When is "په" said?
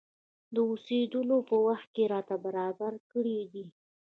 1.49-1.55